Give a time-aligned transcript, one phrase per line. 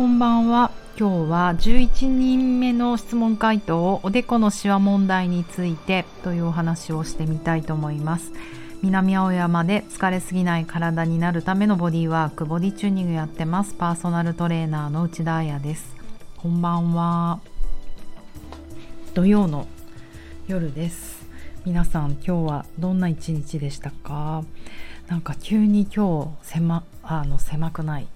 [0.00, 0.70] こんばんは。
[0.98, 8.32] 今日は11人目の質問回答おでこのシワ問題についてというお話をしてみたいと思います。
[8.80, 13.74] 南青山で疲れすぎない体になるためのボディワークボディチューニングやってます。
[13.74, 15.94] パーソナルトレーナーの内田彩です。
[16.38, 17.40] こんばんは。
[19.12, 19.66] 土曜の
[20.48, 21.26] 夜です。
[21.66, 24.44] 皆さん今日はどんな一日でしたか？
[25.08, 28.06] なんか急に今日狭あの狭くない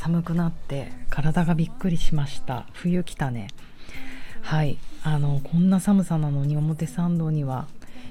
[0.00, 2.64] 寒くなって体がびっくりしました。
[2.72, 3.48] 冬来たね。
[4.40, 4.78] はい。
[5.02, 7.66] あのこんな寒さなのに表参道には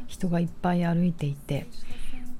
[0.05, 1.65] 人がいっぱい歩いていて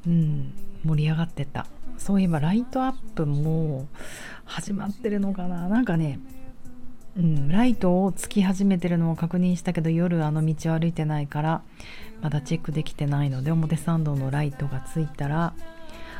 [0.06, 0.54] うん
[0.86, 1.66] 盛り上がってた。
[1.98, 3.88] そういえばライトアップも
[4.46, 5.68] 始まってるのかな。
[5.68, 6.20] なんかね
[7.18, 11.64] うん、ライトをつき始めてるのを確認したけど夜あの道を歩いてないから
[12.22, 15.56] まだチェックできてないので表参道のライトがついたら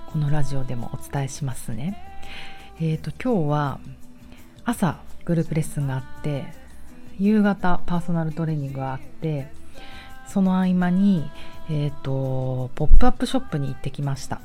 [0.08, 2.09] このラジオでもお伝えしますね。
[2.82, 3.80] えーと、今日は
[4.64, 6.46] 朝グループレッスンがあって
[7.20, 9.52] 夕方パーソナルトレーニングがあって
[10.30, 11.30] その合間に、
[11.70, 14.40] えーと、ポップアップショップに行ってきました。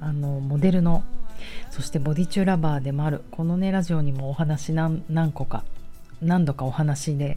[0.00, 1.04] あのモデルの
[1.70, 5.62] そしてボディチューラバーでもあるこのねラジオにもお話何何個か
[6.22, 7.36] 何度かお話で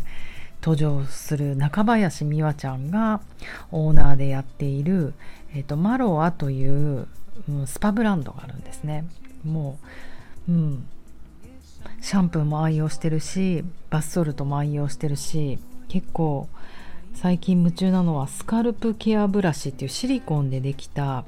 [0.62, 3.20] 登場する中林美和ちゃんが
[3.72, 5.14] オーナーでやっている、
[5.53, 7.06] えーとマロアという、
[7.50, 9.06] うん、スパブランドがあるんですね。
[9.44, 9.77] も
[10.47, 10.88] ううん。
[12.02, 16.47] シャンプーも愛用してるしバスソルトも愛用してるし結構
[17.13, 21.25] 最近夢中なのはスカルプケアブラシっていうシリコンでできた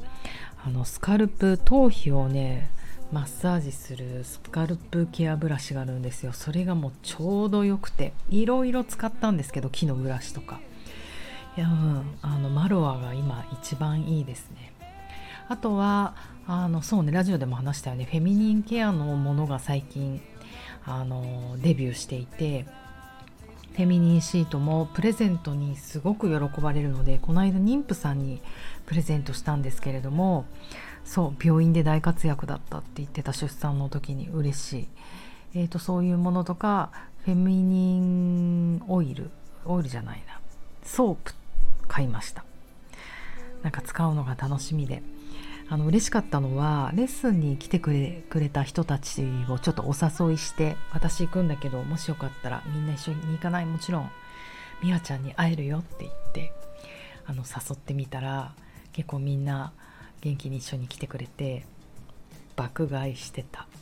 [0.66, 2.70] あのスカルプ頭皮をね
[3.12, 6.34] マッサージするスカルプケアブラシがあるんですよ。
[6.34, 10.60] それがもうちょうどよくていろいろ使ったんですけど木のブラシとか。
[11.56, 14.74] いや、うん、あのマロアが今一番いいですね。
[15.48, 16.16] あとは
[16.48, 18.06] あのそうねラジオでも話したよね。
[18.06, 20.22] フェミニンケアのものが最近
[20.86, 22.66] あのデビューしていて
[23.74, 28.42] フェミニンシートもプレゼントにすごく喜ばれるのでこの間妊婦さんに
[28.86, 30.46] プレゼントしたんですけれども
[31.04, 34.88] そう病院で大活躍だったって言ってた出産の時に嬉しい、
[35.56, 36.92] えーと、そういうものとか
[37.26, 39.32] フェミニンオイル
[39.66, 40.40] オイルじゃないな。
[40.84, 41.34] ソープ
[41.88, 42.46] 買いました。
[43.64, 45.02] なんか使うのが楽しみで。
[45.68, 49.96] あの嬉しかったのはレッスンに来てくれくれた人たちをちょっとお
[50.28, 53.66] 誘いして私行くんだけどもしよかったらみんな一緒に行かない？
[53.66, 54.12] もちろん
[54.84, 56.54] みわちゃんに会えるよって言って
[57.26, 58.54] あの誘ってみたら
[58.94, 59.74] 結構みんな
[60.22, 61.66] 元気に一緒に来てくれて
[62.56, 63.68] 爆買いしてた。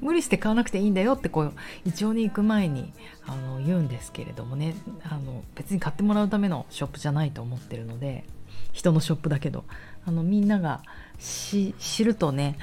[0.00, 1.52] 無理して買わなくていいんだよってこう
[1.84, 2.92] 一応に行く前に
[3.26, 4.74] あの言うんですけれどもね。
[5.02, 8.24] あの別に買ってもらうためのショップじゃないと思ってるので
[8.78, 9.64] 人のショップだけど
[10.06, 10.82] あのみんなが
[11.18, 11.74] 知
[12.04, 12.56] るとね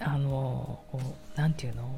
[0.00, 0.80] あの
[1.34, 1.88] 何て言うの？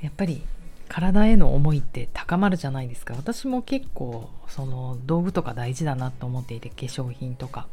[0.00, 0.42] やっぱり
[0.88, 3.14] 体への思いって高まるじゃないですか。
[3.14, 7.66] 私も結構その道具とか大事だなと思っていて化粧品とか。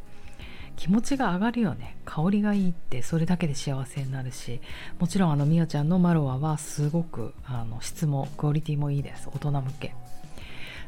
[0.76, 1.98] 気持ちが上がるよね。
[2.06, 4.60] 香りがいいってそれだけで幸せになるし。
[5.00, 9.30] もちろんあのみおちゃんのマロアはすごくあの質もクオリティもいいです。
[9.34, 9.96] 大人向け。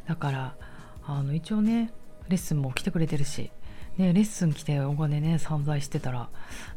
[0.07, 0.55] だから
[1.07, 1.91] あの一応ね
[2.29, 3.51] レッスンも来てくれてるし、
[3.97, 6.29] ね、レッスン来てお金ね散財してたら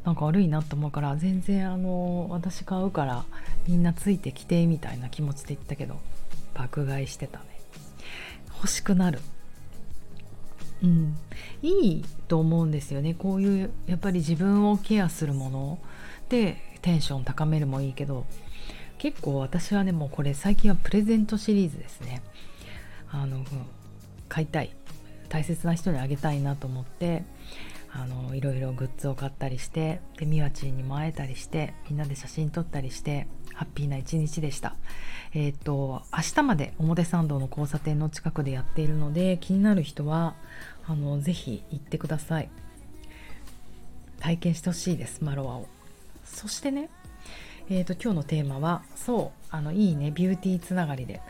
[0.04, 3.24] なんか悪いなと思うから全然あの私買うから
[3.68, 6.00] みんなついてきてみたいな気持ちで言ったけど
[6.54, 7.44] 爆買いしてたね。
[8.56, 9.20] 欲しくなる。
[10.82, 11.16] うん、
[11.62, 13.14] いいと思うんですよね。
[13.14, 15.78] こういうやっぱり自分をケアするもの。
[16.28, 18.24] でテンション高めるもいいけど
[18.98, 22.22] 結構私はねもうこれ最近はプレゼントシリーズですね。
[23.12, 23.44] あの、
[24.28, 24.74] 買いたい。
[25.32, 27.24] 大切な人にあげたいなと思って
[27.90, 34.76] あのいろいろグッズを買ったりしてでみわちんにも会えたりしてみんなで写真撮ったりしてハッピーな一日でした。
[35.34, 40.34] えっ、と明日まで表参道の交差点の近くでやっているので気になる人は
[40.86, 42.50] あのぜひ行ってください。
[44.20, 45.66] 体験してほしいですマロアを。
[46.24, 46.90] そしてね
[47.70, 51.20] えーと、今日のテーマはそうあのいいねビューティーつながりで。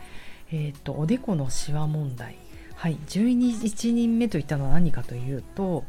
[0.53, 2.42] えっ、とおでこのシワ問題。
[2.83, 5.85] はい、11人目といったのは何かというと,、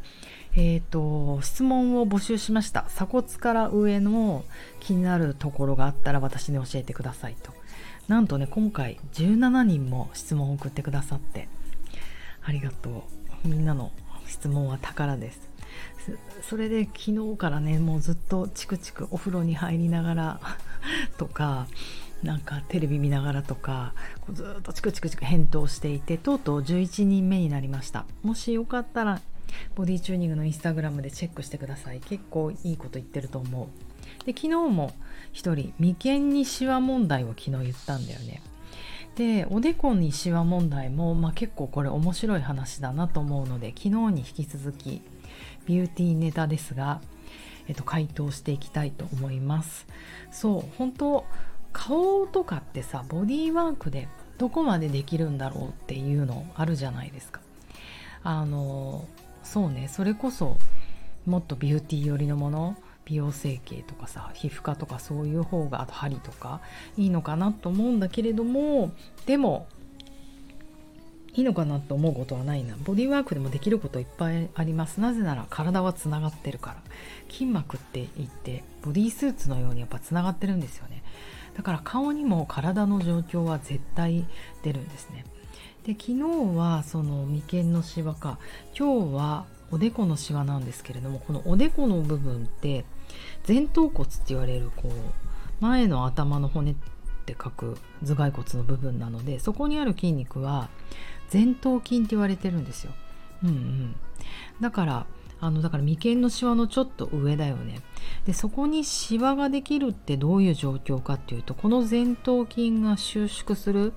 [0.54, 2.82] えーと、質問を募集しました。
[2.82, 4.44] 鎖骨から上の
[4.78, 7.52] 気になるところがあったら私に教えてくださいと。
[8.06, 11.48] なんとね今回17人も質問を送ってくださって
[12.44, 13.08] ありがと
[13.44, 13.48] う。
[13.48, 13.90] みんなの
[14.28, 15.50] 質問は宝です。
[16.42, 20.40] それで昨日からねもうずっとチクチクお風呂に入りながら
[21.18, 21.66] とか
[22.22, 23.92] なんかテレビ見ながらとか
[24.32, 28.06] ずっとチクチクチク返答していてとうとう11人目になりました。
[28.22, 29.20] もしよかったら
[29.74, 32.00] ボディチューニングのインスタグラムでチェックしてください。
[32.00, 34.24] 結構いいこと言ってると思う。
[34.26, 34.92] で昨日も
[35.32, 38.42] 一人眉間にシワ問題を昨日言ったんだよね。
[39.16, 45.02] でおでこにシワ問題も、まあ、結構これ面白い話だなと思うので昨日に引き続き
[45.66, 47.00] ビューティーネタですが、
[47.68, 49.86] えっと、回答していきたいと思います。
[50.30, 51.24] そう本当
[51.74, 57.40] 顔とかってさボディーワークでどこまでできるんだろうっていうのあるじゃないですか。
[58.22, 59.06] あの
[59.42, 60.56] そうねそれこそ
[61.26, 66.60] もっとビューティー寄りのもの美容整形とかさ皮膚科とかそういう方があと針とか
[66.96, 68.92] いいのかなと思うんだけれども
[69.26, 69.66] でも
[71.34, 72.76] いいのかなと思うことはないな。
[72.84, 75.00] ボディワークでもできることいっぱいあります。
[75.00, 76.76] なぜなら体はつながってるから。
[77.30, 81.02] 筋膜って言ってボディースーツのようにやっぱつながってるんですよね。
[81.56, 84.24] だから顔にも体の状況は絶対
[84.62, 85.24] 出るんですね。
[85.84, 86.22] で昨日
[86.56, 88.38] はその眉間のシワか。
[88.78, 92.84] 今日はおでこのシワなんですけれどもこのおでこの部分って
[93.46, 94.92] 前頭骨って言われるこう
[95.60, 96.74] 前の頭の骨っ
[97.26, 100.68] て書く頭蓋骨の部分なのでそこにある筋肉は
[101.32, 102.92] 前頭筋って言われてるんですよ。
[103.42, 103.96] うんうん、
[104.60, 105.06] だから
[105.40, 107.80] あのだから眉間のシワのちょっと上だよね。
[108.26, 113.94] でそこにシワができるってどういう状況かっていうとこの前頭筋が収縮するっ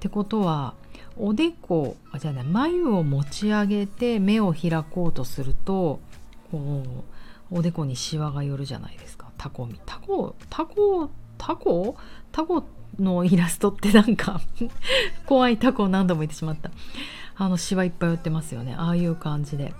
[0.00, 0.74] てことは
[1.18, 6.00] おでこあじゃあね眉を持ち上げて目を開こうとすると
[6.50, 6.82] こ
[7.50, 11.96] うおでこにシワが寄るじゃないですかタコタコタコタコ
[12.32, 12.64] タコ
[12.98, 14.40] のイラストってなんか
[15.26, 16.70] 怖いタコを何度も言ってしまった。
[17.38, 18.74] あのシワいっぱい寄ってますよね。
[18.74, 19.74] ああいう感じで。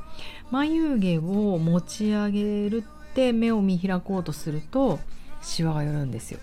[0.51, 5.01] 眉毛を持ち上げるって目を見開こうとすると
[5.43, 6.39] シワが寄るんですよ。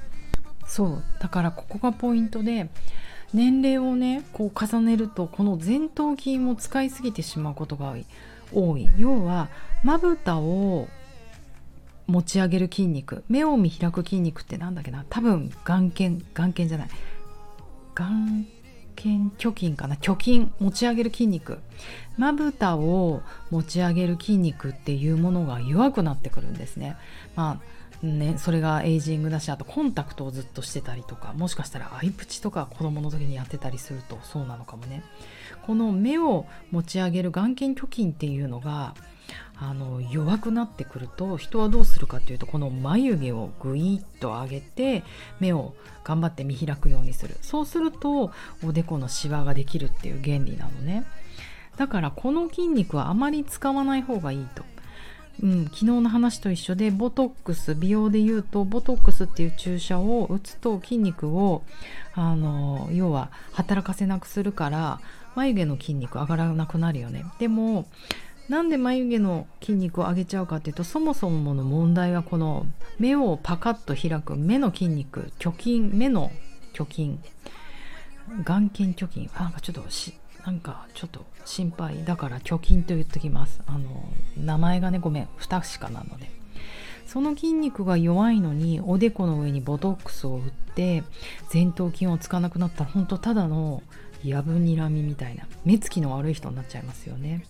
[0.66, 1.04] そう。
[1.20, 2.70] だからここがポイントで
[3.34, 7.94] 年齢をねこう重ねるとこの前頭筋を使いすぎてしまうことが
[8.52, 8.90] 多い。
[8.98, 9.50] 要は
[9.84, 10.88] まぶたを
[12.08, 13.24] 持ち上げる筋肉。
[13.30, 15.06] 目を見開く筋肉ってなんだっけな。
[15.10, 16.90] 多分眼瞼眼瞼じゃない。
[17.96, 18.48] 眼
[18.96, 19.96] 瞼虚筋かな。
[19.96, 21.60] 虚筋持ち上げる筋肉。
[22.18, 26.98] まぶたを持ち上げる筋肉っていうものが弱くなってくるんですね。
[27.36, 27.74] まあ
[28.06, 35.04] ね、それがエイジングだしあとコンタクトをずっとしてたりとかもしかしたらアイプチとか子供の時にやってたりするとそうなのかもね。
[35.66, 38.94] この目を持ち上げる眼瞼虚筋っていうのが
[39.70, 45.04] あの弱くなってくると人はどうするかっていうとこの眉毛をぐいっと上げて
[45.40, 45.74] 目を
[46.04, 47.38] 頑張って見開くようにする。
[47.42, 48.32] そうすると
[48.64, 51.06] おでこのシワができるっていう原理なのね。
[51.78, 54.64] だからこの筋肉はあまり使わない方がいいと。
[55.42, 61.64] うん、昨日の話と一緒でボトックス美容で言うとボトックスっていう注射を打つと筋肉を
[62.14, 65.00] あの要は働かせなくするから
[65.36, 67.26] 眉毛の筋肉上がらなくなるよね。
[67.40, 67.88] でも
[68.50, 72.66] なんで眉毛の筋肉を上げちゃうかっていうとそもそもの問題はこの
[73.00, 76.32] 目をパカッと開く目の筋肉虚筋目の
[76.74, 77.18] 虚筋。
[78.46, 79.30] 眼瞼虚筋。
[79.38, 80.14] なんかちょっとし
[80.46, 83.62] なんかちょっと心配だから虚筋と言っときます。
[83.66, 84.04] あの
[84.38, 85.28] 名前がねごめん。
[85.38, 86.32] 不確かなので。
[87.06, 91.04] その筋肉が弱いのにおでこの上にボトックスを打って
[91.54, 93.84] 前頭筋をつかなくなったら本当ただの
[94.24, 95.46] やぶにらみみたいな。
[95.64, 97.46] 目つきの悪い人になっちゃいますよね。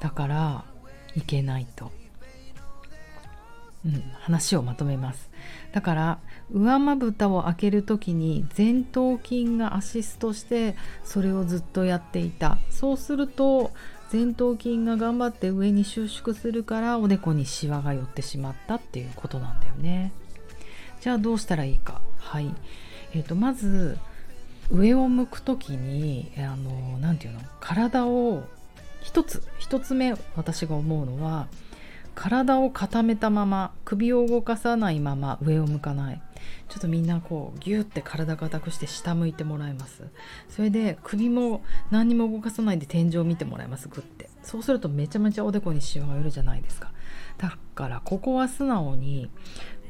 [0.00, 0.64] だから
[1.14, 1.90] いけないと、
[3.84, 5.30] うん、話をまとめます。
[5.72, 6.18] だから
[6.50, 12.58] 上まぶたを開ける時に前頭筋がアシストしてそれをずっとやっていた。
[12.70, 13.72] そうすると
[14.12, 20.12] 前頭筋が頑張って上に収縮するからおでこにシワが寄ってしまったっていうことなんだよね。
[21.00, 22.00] じゃあどうしたらいいか。
[22.18, 22.54] はい。
[23.12, 23.98] えーと、まず
[24.70, 27.42] 上を向く時にあの何て言うの？
[27.60, 28.44] 体を
[29.06, 31.46] 一つ一つ目私が思うのは
[32.16, 36.22] 体を固めたまま首を動かさないまま上を向かない。
[36.68, 40.02] ちょっとみんなこうギュッて体硬くして下向いてもらいます。
[40.48, 44.28] それで首も何にも動かさないで天井を見てもらいますグッて。
[44.42, 46.90] そうするとめちゃめちゃおでこにシワが寄るじゃないですか。
[47.38, 49.30] だからここは素直に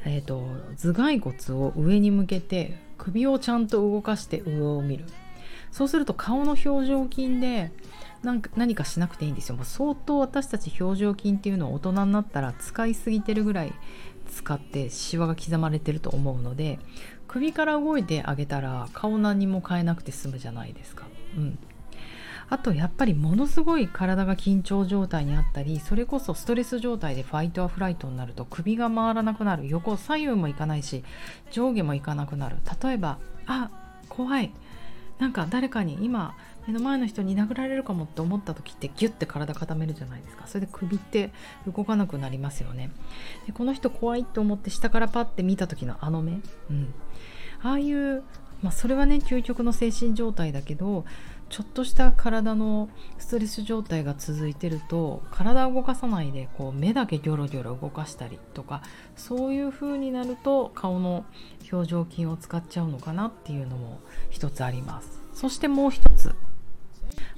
[0.05, 0.45] えーと、
[0.77, 5.05] 頭蓋骨を上に向けて首をちゃんと動かして上を見る。
[5.71, 7.71] そうすると顔の表情筋で
[8.27, 9.55] なんか何かしなくていいんですよ。
[9.55, 13.73] もう相当私たち表情筋っていうのを大人になったら使いすぎてるぐらい
[14.29, 16.77] 使ってシワが刻まれてると思うので
[17.29, 21.07] 首から動いてあげたら顔何も変えなくて済むじゃないですか。
[21.37, 21.57] うん。
[22.49, 29.69] あとやっぱりものすごい体が緊張状態にあったりそれこそストレス状態でファイトアフライトになると首が回らなくなる。
[29.69, 31.05] 横左右もいかないし
[31.51, 32.57] 上下もいかなくなる。
[32.83, 33.69] 例えばあ
[34.09, 34.51] 怖い。
[35.19, 36.35] なんか誰かに今
[36.67, 40.47] 目の前の人に殴られるかもって思った時ってギュッて体固めるじゃないですか。
[40.47, 41.31] それで首って
[41.65, 42.91] 動かなくなりますよね。
[43.45, 46.93] でこの人怖いと思って下からパッて見た時のあの目、うん、
[47.63, 48.23] ああいう
[48.61, 51.05] まあ、それはね究極の精神状態だけど
[51.49, 58.81] ちょっとした体のストレス状態が続いてると体を動かさないでこう目だけギョロギョロ動かしたりとか
[59.15, 61.25] そういう風になると顔の
[61.71, 63.99] 表情筋を使っちゃうのかなっていうのも
[64.29, 65.21] 一つあります。
[65.33, 66.33] そしてもう一つ。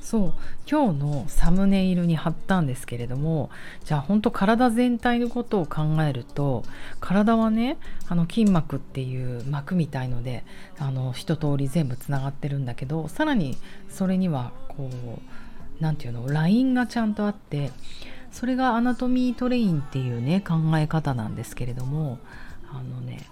[0.02, 0.34] そう。
[0.70, 3.50] 今日のサムネイルに貼ったんですけれども
[3.86, 6.64] じゃあ本当体全体のことを考えると
[7.00, 7.78] 体はね
[8.08, 10.44] あの筋膜っていう膜みたいので
[10.78, 13.58] あの一通り全部つながってるんだけどさらに
[13.90, 15.20] それにはこう
[15.80, 17.72] 何て言うのラインがちゃんとあって
[18.32, 22.20] それが Anatomy Train っていうね考え方なんですけれども
[22.72, 23.26] あのね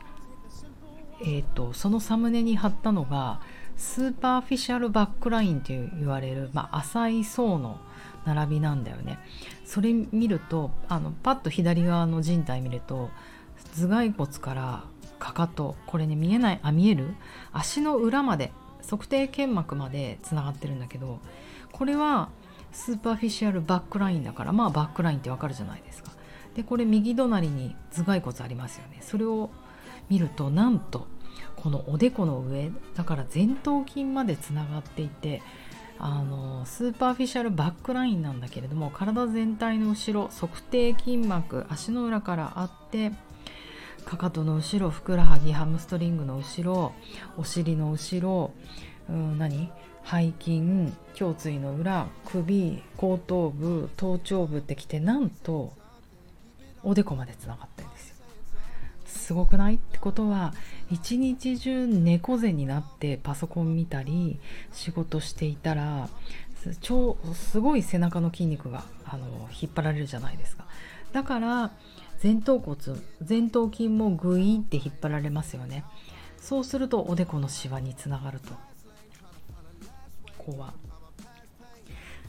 [1.22, 3.42] えーとそのサムネに貼ったのが
[3.78, 7.80] superficial back line と言われる、まあ、浅い層の
[8.26, 9.20] 並びなんだよね。
[9.64, 13.10] それ見るとあのパッと左側の人体見ると
[13.76, 14.84] 頭蓋骨から
[15.20, 17.16] かかとこれね見えないあ見える？
[17.54, 18.52] 足の裏まで
[18.90, 21.20] 足底腱膜までつながってるんだけど
[21.72, 22.30] これは
[22.72, 26.12] superficial back line だからまあ back line ってわかるじゃないですか。
[26.56, 28.98] でこれ右隣に頭蓋骨ありますよね。
[29.02, 29.50] それを
[30.10, 31.08] 見るとなんと
[31.58, 35.42] このおでこの上だから前頭筋までつながっていて
[36.00, 43.12] あの superficial back line なんだけれども体全体の後ろ足底筋膜足の裏からあって
[44.06, 46.94] かかとの後ろふくらはぎハムストリングの後ろ
[47.38, 48.52] お尻の後ろ、
[49.10, 49.72] うん、何？
[50.10, 50.94] 背筋胸
[51.38, 55.74] 椎の裏首後頭部頭頂部ってきてなんと
[56.82, 57.77] おでこまでつながって
[59.08, 59.34] す。
[59.34, 59.76] ごくない？
[59.76, 60.54] ってことは
[60.92, 64.40] 一日中猫背になってパソコン見たり
[64.72, 66.10] 仕事していたら
[66.82, 70.66] 超すごい背中の筋肉があの引っ張られるじゃないですか。
[71.14, 71.72] だから
[72.22, 72.78] 前頭骨
[73.28, 75.84] 前頭筋もグイーって引っ張られますよね。
[76.40, 78.54] そうするとおでこのシワにつながると。
[80.38, 80.74] こうは。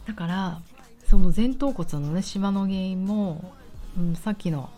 [0.06, 0.60] だから
[1.06, 3.54] その前頭骨のねシワの原因も、
[3.98, 4.70] うん、さっきの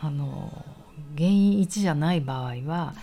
[0.00, 0.64] あの
[1.16, 2.94] 原因1じゃない場合は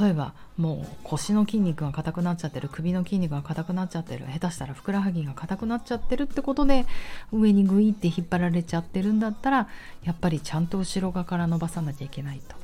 [0.00, 6.86] 例えばもう腰の筋肉が硬くなっちゃってる首の筋肉が硬くなっちゃってる下手したらふくらはぎが硬くなっちゃってるってことで
[7.32, 9.68] 上にグイって引っ張られちゃってるんだったら
[10.04, 12.56] やっぱりちゃんと後ろ側から伸ばさなきゃいけないと。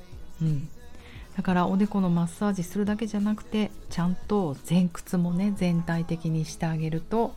[0.42, 0.68] うん。
[1.36, 7.34] だからおでこのマッサージするだけじゃなくてちゃんと前屈もね全体的にしてあげると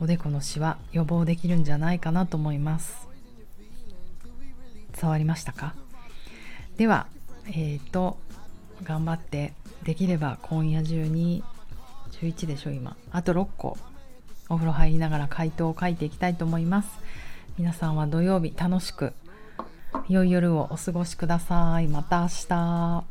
[0.00, 3.08] おでこのシワ予防できるんじゃないかなと思います。
[5.00, 5.74] 伝わりましたか？
[6.78, 7.06] では
[7.48, 8.18] えっ、ー、と
[8.84, 11.42] 頑張ってできれば今夜中に
[12.12, 12.96] 11でしょ今。
[13.10, 13.76] あと6個
[14.48, 16.88] お風呂入りながら回答を書いていきたいと思います。
[17.58, 19.12] 皆さんは土曜日楽しく
[20.08, 21.88] 良い夜をお過ごしください。
[21.88, 23.04] また明日。